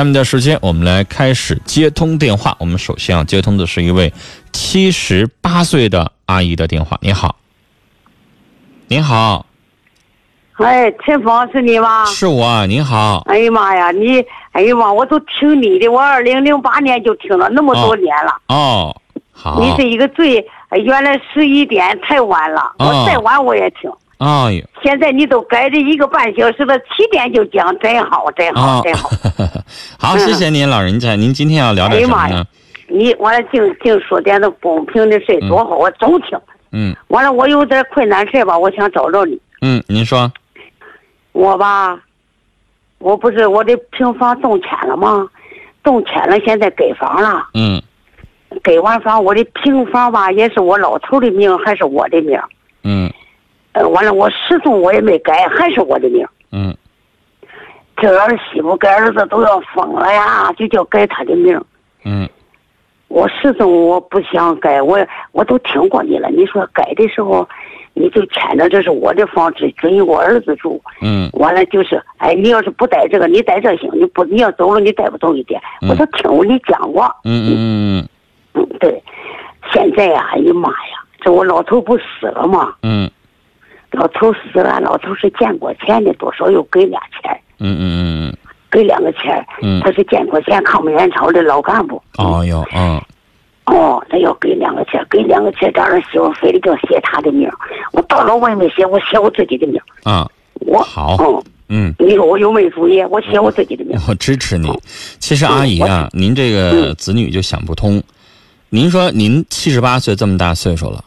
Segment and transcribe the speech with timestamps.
[0.00, 2.56] 下面的时间，我们来开始接通电话。
[2.58, 4.10] 我们首先要接通的是一位
[4.50, 6.96] 七十八岁的阿姨的电话。
[7.02, 7.36] 你好，
[8.88, 9.44] 您好，
[10.54, 12.06] 哎，陈峰是你吗？
[12.06, 12.46] 是我。
[12.46, 18.34] 啊您好，哎呀妈呀，你，哎呀妈，我都听你的，我二零零八年就听了那么多年了。
[18.48, 18.96] 哦，
[19.32, 20.38] 好，你是一个最，
[20.70, 23.92] 哎原来十一点太晚了，哦我再晚我也听。
[24.20, 29.10] 哎呦，现在你都改这一个半小时了，七点就讲，真好，真好，哦真好。
[29.98, 31.16] 好，谢谢您，老人家。
[31.16, 32.46] 您今天要聊哎呀妈呀点什么呢？，
[32.88, 36.38] 你完了净净说点那公平的事多好，我总听。
[36.72, 39.40] 嗯完了，我有点困难事吧，我想找找你。
[39.62, 40.30] 嗯，您说，
[41.32, 41.98] 我吧，
[42.98, 45.26] 我不是我的平房动迁了吗？
[45.82, 47.48] 动迁了，现在改房了。
[47.54, 47.82] 嗯
[48.62, 52.38] 改完房，我的平房吧，也是我老头的名，还是我的名。
[52.82, 53.10] 嗯
[53.72, 56.26] 呃，完了，我始终我也没改，还是我的名。
[56.52, 56.74] 嗯
[57.96, 61.60] 这儿媳妇跟儿子都要疯了呀，就叫改他的名。
[62.04, 62.28] 嗯
[63.08, 64.98] 我始终我不想改，我
[65.32, 66.28] 我都听过你了。
[66.30, 67.46] 你说改的时候，
[67.92, 70.80] 你就签着这是我的房，只准我儿子住。
[71.02, 75.60] 嗯完了就是，哎，你要是不带这个，你带这行，你不你要走了，你带不走一点。
[75.82, 77.04] 嗯我都听过你讲过。
[77.24, 78.08] 嗯嗯嗯
[78.54, 79.02] 嗯，对。
[79.72, 82.74] 现在呀、哎呀妈呀，这我老头不死了吗？
[82.82, 83.10] 嗯
[83.92, 88.36] 老头死了，老头是建国前的，多少又给俩钱，嗯嗯嗯
[88.70, 89.44] 给两个钱。
[89.62, 92.00] 嗯他是建国前抗美援朝的老干部。
[92.18, 93.00] 嗯，哦哟，嗯
[93.66, 97.54] 哦，他要给两个钱，给两个钱，这儿媳妇非得叫写他的名儿
[97.92, 100.28] 我到了我也没写，我写我自己的名儿啊，
[100.60, 101.16] 我好
[101.68, 101.94] 嗯，嗯。
[101.98, 103.02] 你说我有没主意？
[103.04, 104.68] 我写我自己的名儿我支持你。
[105.18, 108.02] 其实阿姨啊，您这个子女就想不通。
[108.70, 111.04] 您说您七十八岁这么大岁数了，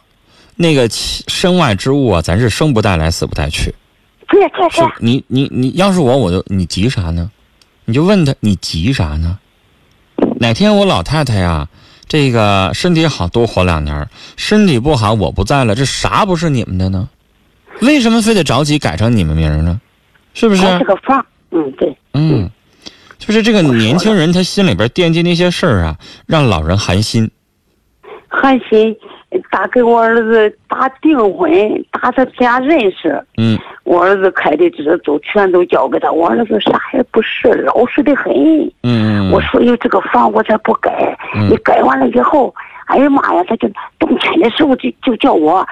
[0.56, 3.74] 那个身外之物啊，咱是生不带来，死不带去。
[4.28, 7.30] 对对是对，你你你要是我，我就你急啥呢？
[7.84, 9.38] 你就问他，你急啥呢？
[10.40, 11.68] 哪天我老太太呀，
[12.08, 17.08] 这个身体好多活两年，身体不好我不在了，这啥不是你们的呢？
[17.80, 19.80] 为什么非得着急改成你们名呢？
[20.32, 20.62] 是不是？
[20.62, 22.50] 这个房，嗯对，嗯，
[23.18, 27.30] 就是这个年轻人，他心里边惦记那些事儿啊，让老人寒心。
[28.28, 28.96] 寒心
[29.50, 31.50] 打给我儿子打订婚，
[31.90, 33.22] 打他家认识。
[33.36, 33.58] 嗯。
[33.84, 38.32] 我儿子开的支都全都交给他，我儿子啥也不是，老实的很。
[38.82, 41.48] 嗯我说有这个房我才不改，嗯。
[41.50, 42.54] 你改完了以后，
[42.86, 43.68] 哎呀妈呀，他就
[43.98, 45.66] 动迁的时候就就叫我，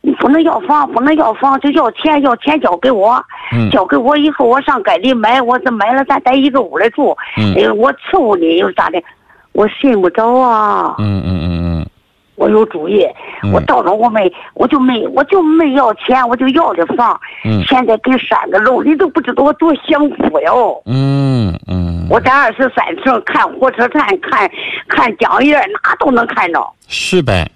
[0.00, 3.22] 你不能要房，不能要房，就要钱，要钱交给我，
[3.52, 3.70] 嗯。
[3.70, 7.54] 交给我以后我上街里买，我这买了咱在一个屋里住，嗯。
[7.54, 9.02] 哎，我伺候你又咋的，
[9.52, 10.94] 我信不着啊。
[10.98, 11.57] 嗯嗯嗯
[12.38, 13.04] 我有主意，
[13.42, 17.20] 嗯我到了我没，我就没，我就没要钱，我就要的房。
[17.44, 20.80] 嗯现在给三个楼，你都不知道我多享福哟。
[20.86, 24.50] 嗯嗯，我在二十三层看火车站，看
[24.88, 26.64] 看江沿，哪都能看着。
[26.86, 27.46] 是呗。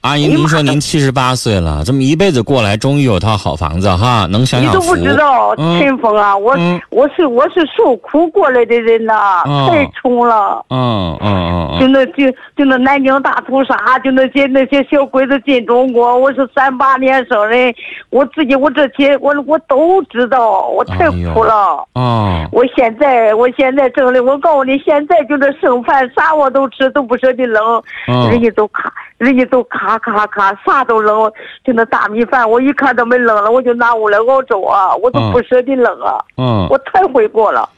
[0.00, 4.94] 阿姨，您说您七十八岁了，这么一辈子过来，终于有套好房子哈，能享享福。
[4.94, 10.64] 你都不知道，嗯陈峰啊，我、嗯我是我是受苦过来的人呐、哦太穷了。
[10.70, 17.74] 嗯嗯嗯就那就就那南京大屠杀，就那些那些小鬼子进中国，我是三八年生人，
[18.10, 21.84] 我自己我这些我我都知道，我太苦了。
[21.94, 27.60] 嗯哦我现在我现在挣的，我告诉你，现在就这剩饭啥我都吃，都不舍得扔，
[28.06, 31.30] 嗯人家都咔，人家都咔咔咔，啥都扔，
[31.64, 37.68] 就那大米饭，我一看都没扔了，我就拿屋来熬粥啊，我都不舍得扔啊，嗯，我太悔过了。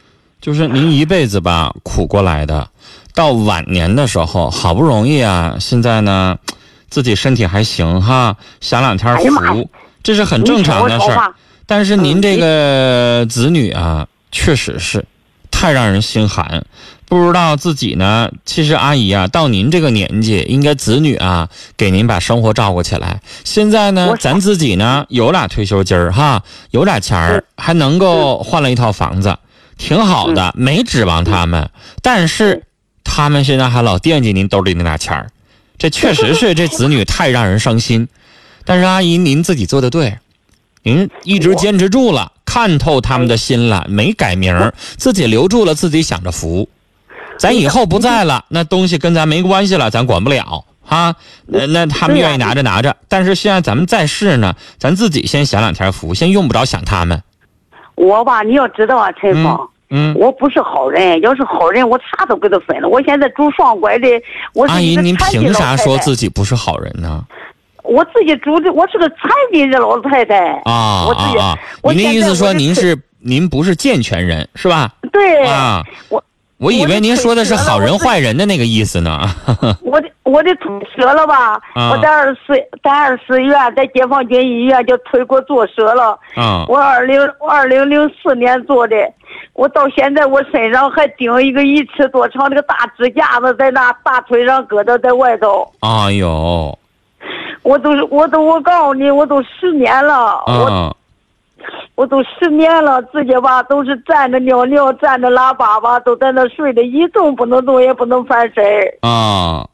[0.40, 2.68] 就是您一辈子吧苦过来的，
[3.14, 6.36] 到晚年的时候，好不容易啊，现在呢，
[6.88, 9.68] 自己身体还行哈，享两天福，
[10.02, 11.10] 这是很正常的事
[11.66, 15.04] 但是您嗯这个子女啊，确实是
[15.50, 16.64] 太让人心寒。
[17.10, 23.20] 不知道自己呢，其实阿姨啊，到您这个年纪，应该子女啊给您把生活照顾起来。
[23.42, 29.36] 现在呢，咱自己呢有俩退休金儿哈，有俩钱儿，还能够换了一套房子，
[29.76, 31.68] 挺好的，没指望他们。
[32.00, 32.62] 但是
[33.02, 35.30] 他们现在还老惦记您兜里那俩钱儿，
[35.78, 38.06] 这确实是这子女太让人伤心。
[38.64, 40.16] 但是阿姨，您自己做的对，
[40.84, 46.68] 您一直坚持住了，看透他们的心了，没改名儿，自己留住了，自己享着福。
[47.40, 51.16] 咱以后不在了，那东西跟咱没关系了，咱管不了哈。
[51.46, 57.22] 那那他们愿意拿着拿着，但是现在咱们在世呢，咱自己先享两天福，先用不着想他们。
[57.94, 59.68] 我吧，你要知道啊，陈芳。
[59.88, 62.88] 嗯，我不是好人，要是好人，我啥都给他分了。
[62.88, 64.06] 我现在住双拐的，
[64.52, 67.24] 我是阿姨，您凭啥说自己不是好人呢？
[67.82, 70.60] 我自己住的，我是个残疾的老太太。
[70.64, 74.92] 啊我自己啊您的意思说您是您不是健全人是吧？
[75.10, 76.22] 对，啊，我
[76.60, 79.18] 我以为您说的是好人坏人的那个意思呢。
[79.82, 81.58] 我的我的腿折了吧？
[81.74, 82.52] 我在二四
[82.82, 86.18] 在二四医院，在解放军医院就腿给我做折了。
[86.36, 86.66] 啊。
[86.68, 87.18] 我二零
[87.48, 88.94] 二零零四年做的，
[89.54, 95.66] 我到现在我身上还顶一个一尺多长那个大支架子，在那大腿上搁着，在外头。
[95.80, 96.78] 哎呦！
[97.62, 100.42] 我都是我都我告诉你，我都十年了。
[100.46, 100.96] 我。
[101.94, 108.64] 我都失眠了，自己吧都是站着尿尿，站着拉粑粑，都在那睡着，一动不能动，也不能翻身
[109.02, 109.68] 啊，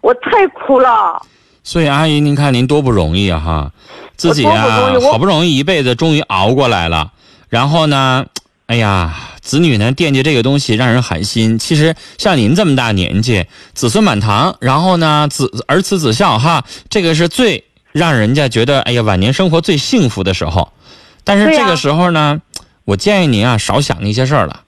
[0.00, 1.20] 我太苦了。
[1.62, 3.72] 所以阿姨，您看您多不容易啊哈，
[4.16, 7.12] 自己啊好不容易一辈子终于熬过来了，
[7.48, 8.24] 然后呢，
[8.66, 11.58] 哎呀，子女呢惦记这个东西让人寒心。
[11.58, 20.72] 其实像您这么大年纪，子孙满堂，然后呢子儿慈子孝哈，这个是最让人家觉得哎呀晚年生活最幸福的时候。
[21.24, 22.40] 但是这个时候呢，
[22.84, 24.62] 我建议您啊少想那些事儿了。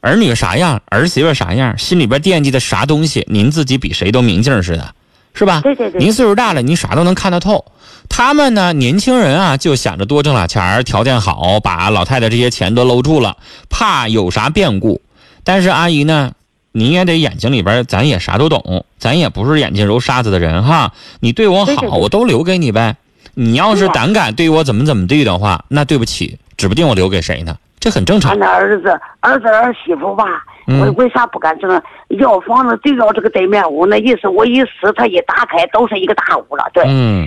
[0.00, 4.94] 儿女啥样，儿媳妇啥样，心里边惦记的啥东西，您自己比谁都明镜似的，
[5.34, 5.60] 是吧？
[5.62, 5.98] 对对对。
[6.00, 7.64] 您岁数大了，您啥都能看得透。
[8.08, 13.36] 他们呢，年轻人啊，就想着多挣俩钱儿，条件好，把老太太这些钱都搂住了，
[13.68, 15.00] 怕有啥变故。
[15.42, 16.32] 但是阿姨呢，
[16.78, 20.92] 你也得眼睛里边，咱也啥都懂，咱也不是眼睛揉沙子的人哈。
[21.20, 22.96] 你对我好，我都留给你呗。
[23.32, 28.32] 你要是胆敢对我怎么怎么地的话，那对不起，指不定我留给谁呢，这很正常。
[28.32, 30.24] 俺那儿子、儿子、儿媳妇吧，
[30.66, 31.82] 为为啥不敢整？
[32.20, 36.68] 要房子就要这个对面屋，那意思我一撕，他一打开都是一个大屋了。
[36.74, 37.26] 对，嗯，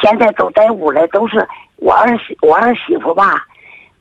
[0.00, 1.44] 现在都在屋里，都是
[1.78, 3.44] 我儿媳，我儿媳妇吧，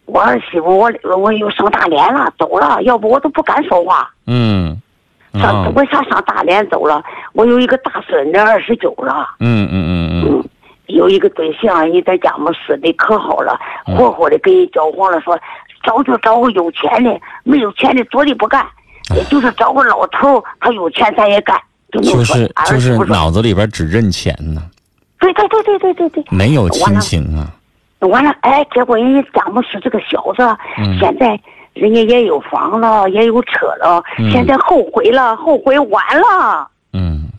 [0.05, 4.07] 我儿媳妇，我我又上大连了，走了，要不我都不敢说话。
[4.25, 4.62] 嗯，
[5.43, 7.03] 上为啥上大连走了？
[7.33, 9.35] 我有一个大孙子，二十九了。
[9.39, 10.49] 嗯嗯嗯嗯。
[10.87, 15.19] 有一个对象，你在家么死的可好了，活活的给人交黄了。
[15.21, 15.37] 说
[15.83, 18.65] 找就找个有钱的，没有钱的坐地不干。
[19.15, 21.59] 也就是找个老头，他有钱咱也干。
[21.91, 24.61] 就是就是脑子里边只认钱呢。
[25.19, 26.23] 对对对对对对对。
[26.29, 27.47] 没有亲情啊。
[27.99, 30.43] 完了，哎，结果人家家么是这个小子，
[30.99, 31.39] 现在
[31.73, 36.67] 人家也有房了，也有车了，现在后悔了，后悔晚了。
[36.93, 37.29] 嗯。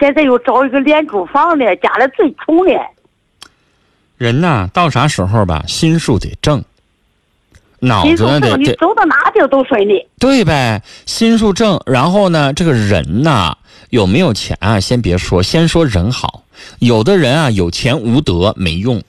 [0.00, 2.72] 现在又找一个廉租房的，家里最穷的。
[4.16, 6.62] 人呐，到啥时候吧，心术得正，
[7.80, 10.06] 脑子得你走到哪地都顺利。
[10.18, 13.56] 对呗，心术正，然后呢，这个人呐，
[13.90, 14.78] 有没有钱啊？
[14.78, 16.42] 先别说，先说人好。
[16.78, 19.02] 有的人啊，有钱无德没用，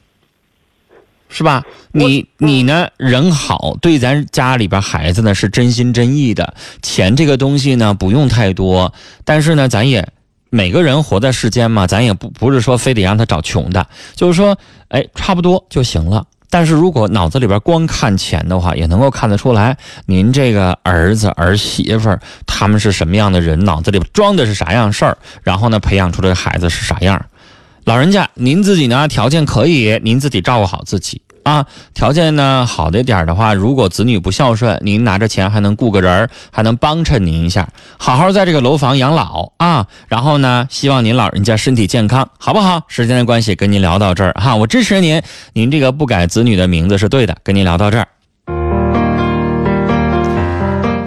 [1.29, 1.63] 是吧？
[1.93, 6.53] 你你呢，人好，对咱家里边孩子呢是真心真意的。
[6.81, 8.93] 钱这个东西呢，不用太多，
[9.23, 10.07] 但是呢，咱也。
[10.51, 13.85] 每个人活在世间嘛，咱也不不是说非得让他找穷的，
[14.15, 16.25] 就是说，哎，差不多就行了。
[16.49, 19.77] 但是如果脑子里边光看钱的话，也能够看得出来，
[20.07, 22.17] 您这个儿子儿媳妇
[22.47, 27.23] 他们是什么样的人，脑子里边装的是啥样事儿，然后呢，培养出来的孩子是啥样。
[27.89, 31.23] 老人家，您自己呢条件可以，您自己照顾好自己。
[31.41, 31.65] 啊，
[31.95, 39.87] 条件呢好的点的话，如果子女不孝顺，您拿着钱还能雇个人还能帮衬您一下，好好在这个楼房养老啊。
[40.07, 42.83] 然后呢，希望您老人家身体健康，好不好？
[42.87, 45.19] 时间的关系，跟您聊到这儿哈，我支持您，
[45.53, 48.07] 您这个不改子女的名字是对的，跟您聊到这儿。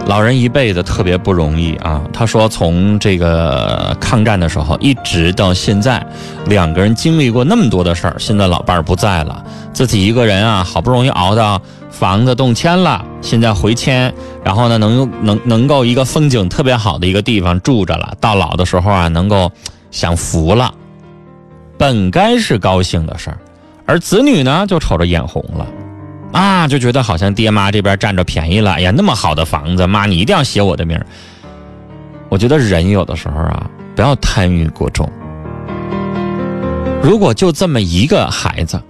[0.06, 2.02] 老人一辈子特别不容易啊！
[2.12, 6.04] 他说，从这个抗战的时候一直到现在，
[6.46, 8.16] 两个人经历过那么多的事儿。
[8.18, 14.12] 现在老伴儿不在了，自己一个人啊，好不容易熬到房子动迁了，现在回迁，
[14.44, 18.12] 然后呢，能能能够一个风景特别好的一个地方住着了。
[18.20, 19.50] 到老的时候啊，能够
[19.92, 20.74] 享福了，
[21.78, 23.38] 本该是高兴的事儿，
[23.86, 25.66] 而子女呢，就瞅着眼红了。
[26.32, 28.72] 啊，就觉得好像爹妈这边占着便宜了。
[28.72, 30.98] 哎呀，那么好的房子，妈你一定要写我的名
[32.28, 35.06] 我觉得人有的时候啊，不要贪欲过重。
[37.02, 38.80] 如果就这么一个孩子，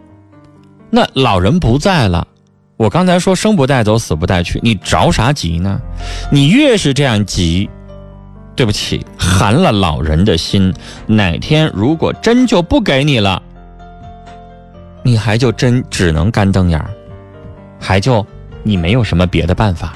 [0.91, 2.25] 那老人不在了，
[2.77, 5.81] 我刚才说生不带走，死不带去，你着啥急呢？
[6.31, 7.69] 你越是这样急，
[8.55, 10.73] 对不起，寒了老人的心。
[11.07, 13.43] 哪天如果真就不给你了，
[15.03, 16.91] 你还就真只能干瞪眼儿。
[17.83, 18.25] 还就
[18.63, 19.95] 你没有什么别的办法，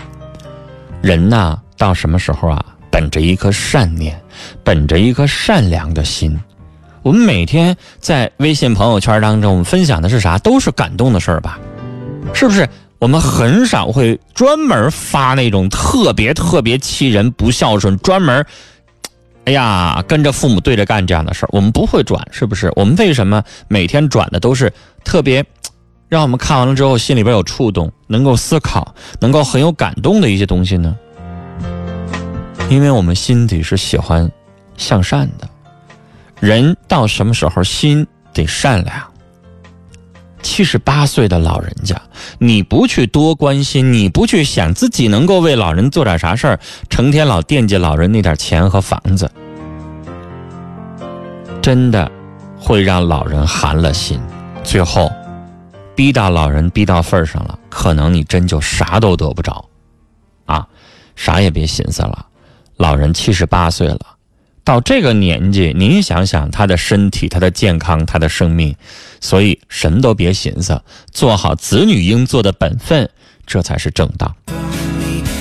[1.00, 2.62] 人呐，到什么时候啊？
[2.90, 4.20] 本着一颗善念，
[4.64, 6.38] 本着一颗善良的心，
[7.02, 10.36] 我们每天在微信朋友圈当中，我们分享的是啥？
[10.38, 11.58] 都是感动的事儿吧？
[12.34, 12.68] 是不是？
[12.98, 18.44] 我们很少会专门发那种特别特别气人、不孝顺、专门，
[19.44, 22.72] 哎呀，跟着父母对着干这样的事儿，我们不会转，是不是？
[22.74, 24.72] 我们为什么每天转的都是
[25.04, 25.44] 特别？
[26.08, 30.96] 让我们看完了之后，心里边有触动，能够思考，能够很有感动的一些东西呢。
[32.68, 34.30] 因为我们心底是喜欢
[34.76, 35.48] 向善的。
[36.40, 39.02] 人到什么时候心得善良？
[40.42, 42.00] 七十八岁的老人家，
[42.38, 49.28] 你不去多关心，你不去想自己能够为老人做点啥事儿，成天老惦记老人那点钱和房子，
[51.60, 52.08] 真的
[52.60, 54.20] 会让老人寒了心。
[54.62, 55.10] 最后，
[55.96, 59.64] 逼到老人逼到份上了，可能你真就啥都得不着，
[60.44, 60.68] 啊，
[61.16, 62.26] 啥也别寻思了。
[62.76, 63.98] 老人七十八岁了。
[64.62, 68.76] 到这个年纪，您想想他的身体、他的健康、他的生命，
[69.20, 73.08] 所以什么都别寻思，做好子女应做的本分，
[73.46, 74.34] 这才是正道。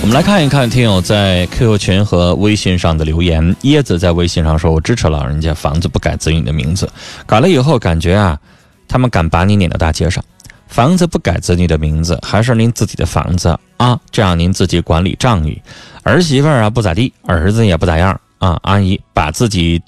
[0.00, 3.54] 我们来看一看听友在 QQ 群和微信上的留言。
[3.62, 6.88] 椰子在微信上说：“我支持老人家房子不改子女的名字，
[7.26, 8.38] 改了以后感觉啊，
[8.86, 10.24] 他们敢把你撵到大街上。
[10.68, 15.60] 房子不改子女的名字，还是您自己的房子啊，这样您自己管理账义。
[16.02, 19.80] 儿媳妇啊不咋地，儿子也不咋样。”啊，阿姨，把自己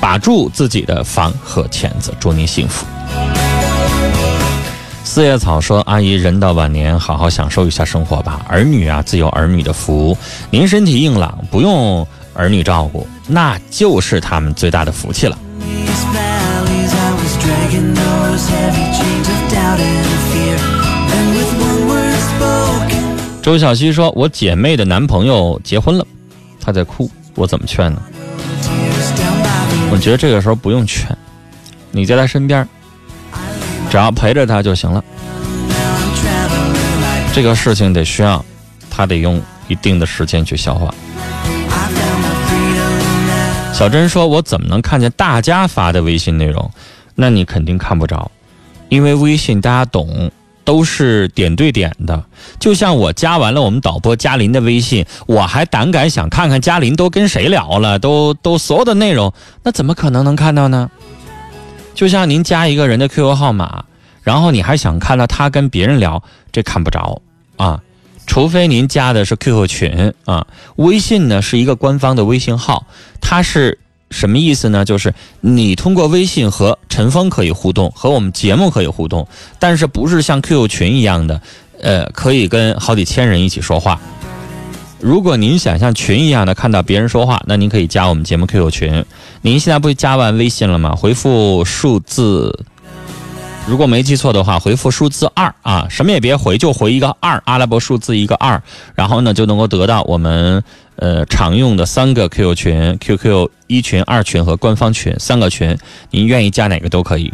[0.00, 2.86] 把住自己的房和钱子，祝您幸福。
[5.02, 8.46] 四叶草说：“阿姨，人到晚年，好好享受一下生活吧。
[8.48, 10.16] 儿女啊，自有儿女的福。
[10.48, 15.36] 您身体硬朗，不用儿女照顾，那就是他们最大的福气了。”
[23.44, 26.06] 周小西说：“我姐妹的男朋友结婚了，
[26.58, 28.00] 她在哭。”我怎么劝呢？
[29.90, 31.14] 我觉得这个时候不用劝，
[31.90, 32.66] 你在他身边，
[33.90, 35.04] 只要陪着他就行了。
[37.34, 38.42] 这个事情得需要
[38.88, 40.94] 他得用一定的时间去消化。
[43.74, 46.70] 小珍说：“我怎么能看见大家发的微信内容？
[47.14, 48.30] 那你肯定看不着，
[48.88, 50.32] 因为微信大家懂。”
[50.64, 52.24] 都是点对点的，
[52.58, 60.90] 就像我加完了我们导播嘉林的微信，我还胆敢想看看嘉林都跟谁聊了，都都所有的内容，那怎么可能能看到呢？
[61.94, 63.84] 就像您加一个人的 QQ 号码，
[64.22, 67.20] 然后你还想看到他跟别人聊，这看不着
[67.56, 67.80] 啊，
[68.26, 72.86] 除非您加的是 QQ 群啊，微信呢是一个官方的微信号，
[73.20, 73.78] 它是。
[74.14, 74.84] 什么意思呢？
[74.84, 79.26] 就是你通过微信和陈峰可以互动，和我们节目可以互动，
[79.58, 81.40] 但是不是像 QQ 群一样的，
[81.82, 84.00] 呃，可以跟好几千人一起说话。
[85.00, 89.04] 如果您想像群一样的看到别人说话，那您可以加我们节目 QQ 群。
[89.42, 90.94] 您现在不是加完微信了吗？
[90.94, 92.64] 回复数字。
[93.66, 98.62] 如果没记错的话，回复数字二啊，什么也别回，就回一个二，阿拉伯数字一个二，
[98.94, 100.62] 然后呢就能够得到我们
[100.96, 105.76] 呃常用的三个 QQ 群，QQ 一群、二群和官方群三个群，
[106.10, 107.32] 您愿意加哪个都可以。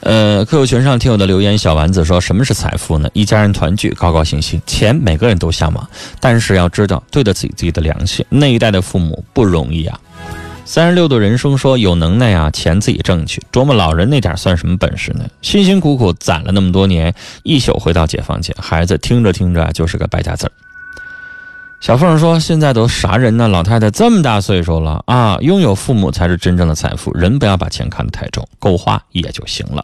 [0.00, 3.10] 呃，QQ 群上听友的留言，小丸子说：“什么是财富呢？
[3.12, 4.58] 一家人团聚，高高兴兴。
[4.64, 8.24] 钱每个人都向往，但是要知道对得起自己的良心。
[8.30, 10.00] 那一代的父母不容易啊。”
[10.68, 15.24] 三十六度人生说：“有能耐啊，钱自己挣去，琢磨老人那点算什么本事呢？
[15.40, 20.52] 辛辛苦苦攒了那么多年，一宿回到解放前，孩子听着听着就是个败家子儿。”
[21.80, 23.48] 小凤说：“现在都啥人呢？
[23.48, 27.10] 老太太这么大岁数了啊，拥有父母才是真正的财富。
[27.14, 29.82] 人不要把钱看得太重，够花也就行了。”